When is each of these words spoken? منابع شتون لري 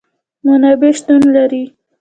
منابع 0.45 0.91
شتون 0.97 1.21
لري 1.35 1.63